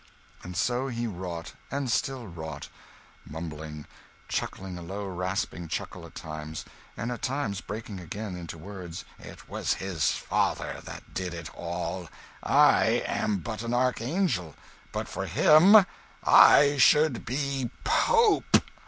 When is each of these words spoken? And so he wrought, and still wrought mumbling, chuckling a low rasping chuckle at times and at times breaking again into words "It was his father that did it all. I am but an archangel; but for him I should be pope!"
And 0.41 0.57
so 0.57 0.87
he 0.87 1.05
wrought, 1.05 1.53
and 1.69 1.87
still 1.87 2.25
wrought 2.25 2.69
mumbling, 3.23 3.85
chuckling 4.27 4.75
a 4.75 4.81
low 4.81 5.05
rasping 5.05 5.67
chuckle 5.67 6.07
at 6.07 6.15
times 6.15 6.65
and 6.97 7.11
at 7.11 7.21
times 7.21 7.61
breaking 7.61 7.99
again 7.99 8.35
into 8.35 8.57
words 8.57 9.05
"It 9.19 9.47
was 9.47 9.75
his 9.75 10.09
father 10.13 10.81
that 10.85 11.13
did 11.13 11.35
it 11.35 11.51
all. 11.53 12.09
I 12.41 13.03
am 13.05 13.37
but 13.41 13.61
an 13.61 13.75
archangel; 13.75 14.55
but 14.91 15.07
for 15.07 15.27
him 15.27 15.85
I 16.23 16.77
should 16.79 17.23
be 17.23 17.69
pope!" 17.83 18.57